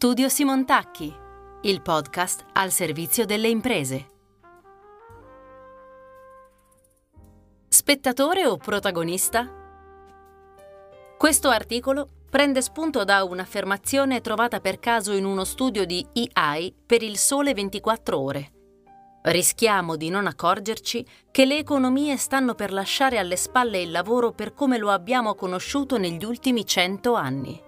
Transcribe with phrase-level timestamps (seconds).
[0.00, 1.12] Studio Simontacchi,
[1.62, 4.06] il podcast al servizio delle imprese.
[7.66, 9.52] Spettatore o protagonista?
[11.18, 17.02] Questo articolo prende spunto da un'affermazione trovata per caso in uno studio di EI per
[17.02, 18.52] il sole 24 ore.
[19.22, 24.54] Rischiamo di non accorgerci che le economie stanno per lasciare alle spalle il lavoro per
[24.54, 27.66] come lo abbiamo conosciuto negli ultimi cento anni.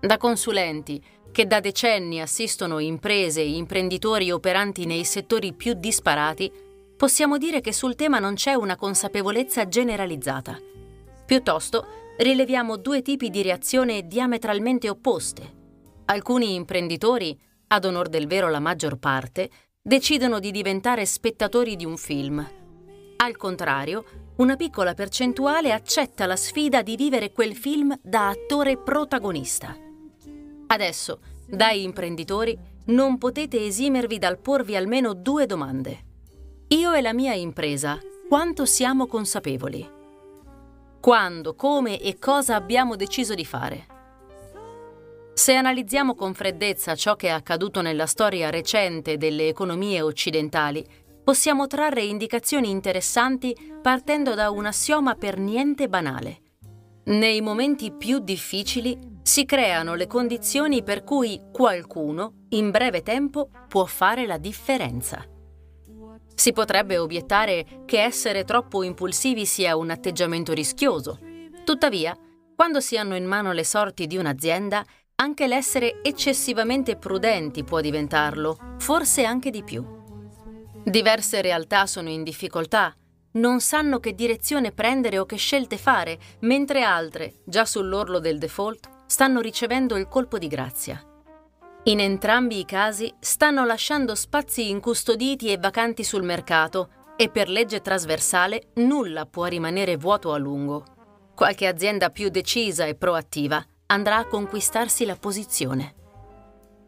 [0.00, 6.50] Da consulenti, che da decenni assistono imprese e imprenditori operanti nei settori più disparati,
[6.96, 10.58] possiamo dire che sul tema non c'è una consapevolezza generalizzata.
[11.24, 11.86] Piuttosto,
[12.18, 15.56] rileviamo due tipi di reazione diametralmente opposte.
[16.06, 17.38] Alcuni imprenditori,
[17.68, 22.46] ad onor del vero la maggior parte, decidono di diventare spettatori di un film.
[23.16, 24.04] Al contrario,
[24.36, 29.76] una piccola percentuale accetta la sfida di vivere quel film da attore protagonista.
[30.68, 36.04] Adesso, dai imprenditori, non potete esimervi dal porvi almeno due domande.
[36.68, 39.96] Io e la mia impresa, quanto siamo consapevoli?
[41.00, 43.86] Quando, come e cosa abbiamo deciso di fare?
[45.32, 50.84] Se analizziamo con freddezza ciò che è accaduto nella storia recente delle economie occidentali,
[51.24, 56.40] possiamo trarre indicazioni interessanti partendo da un assioma per niente banale.
[57.04, 63.84] Nei momenti più difficili si creano le condizioni per cui qualcuno, in breve tempo, può
[63.84, 65.24] fare la differenza.
[66.34, 71.18] Si potrebbe obiettare che essere troppo impulsivi sia un atteggiamento rischioso.
[71.64, 72.16] Tuttavia,
[72.54, 74.84] quando si hanno in mano le sorti di un'azienda,
[75.16, 79.84] anche l'essere eccessivamente prudenti può diventarlo, forse anche di più.
[80.84, 82.94] Diverse realtà sono in difficoltà,
[83.32, 88.88] non sanno che direzione prendere o che scelte fare, mentre altre, già sull'orlo del default,
[89.08, 91.02] stanno ricevendo il colpo di grazia.
[91.84, 97.80] In entrambi i casi stanno lasciando spazi incustoditi e vacanti sul mercato e per legge
[97.80, 100.84] trasversale nulla può rimanere vuoto a lungo.
[101.34, 105.94] Qualche azienda più decisa e proattiva andrà a conquistarsi la posizione.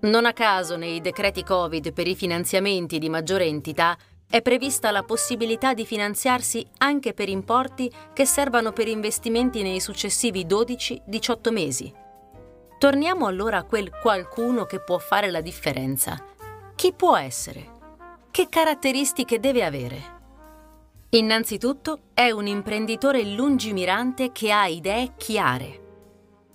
[0.01, 3.97] Non a caso nei decreti Covid per i finanziamenti di maggiore entità
[4.29, 10.45] è prevista la possibilità di finanziarsi anche per importi che servano per investimenti nei successivi
[10.45, 12.09] 12-18 mesi.
[12.81, 16.17] Torniamo allora a quel qualcuno che può fare la differenza.
[16.75, 17.69] Chi può essere?
[18.31, 20.03] Che caratteristiche deve avere?
[21.11, 25.81] Innanzitutto è un imprenditore lungimirante che ha idee chiare.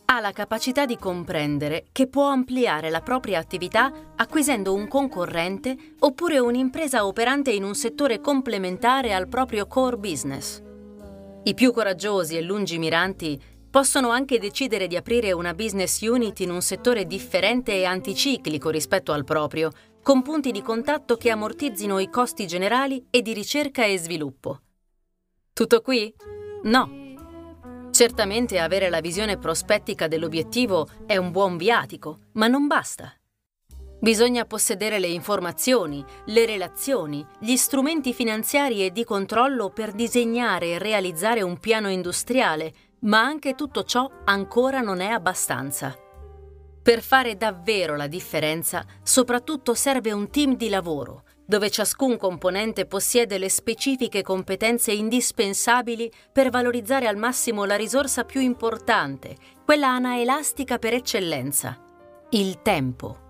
[0.06, 6.40] Ha la capacità di comprendere che può ampliare la propria attività acquisendo un concorrente oppure
[6.40, 10.60] un'impresa operante in un settore complementare al proprio core business.
[11.44, 13.40] I più coraggiosi e lungimiranti
[13.76, 19.12] possono anche decidere di aprire una business unit in un settore differente e anticiclico rispetto
[19.12, 19.70] al proprio,
[20.02, 24.62] con punti di contatto che ammortizzino i costi generali e di ricerca e sviluppo.
[25.52, 26.16] Tutto qui?
[26.64, 27.90] No.
[27.92, 33.14] Certamente avere la visione prospettica dell'obiettivo è un buon viatico, ma non basta.
[34.00, 40.78] Bisogna possedere le informazioni, le relazioni, gli strumenti finanziari e di controllo per disegnare e
[40.78, 42.74] realizzare un piano industriale
[43.06, 45.96] ma anche tutto ciò ancora non è abbastanza.
[46.82, 53.38] Per fare davvero la differenza, soprattutto serve un team di lavoro, dove ciascun componente possiede
[53.38, 60.94] le specifiche competenze indispensabili per valorizzare al massimo la risorsa più importante, quella anaelastica per
[60.94, 61.80] eccellenza,
[62.32, 63.24] il tempo.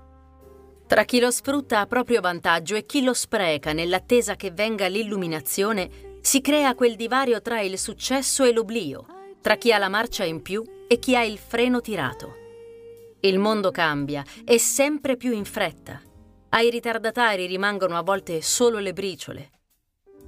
[0.87, 6.19] Tra chi lo sfrutta a proprio vantaggio e chi lo spreca nell'attesa che venga l'illuminazione,
[6.21, 9.14] si crea quel divario tra il successo e l'oblio,
[9.45, 12.33] tra chi ha la marcia in più e chi ha il freno tirato.
[13.19, 16.01] Il mondo cambia e sempre più in fretta.
[16.49, 19.51] Ai ritardatari rimangono a volte solo le briciole.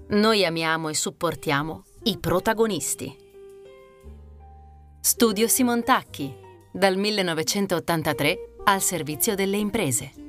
[0.10, 3.18] Noi amiamo e supportiamo i protagonisti.
[5.02, 6.32] Studio Simontacchi,
[6.72, 10.27] dal 1983 al servizio delle imprese.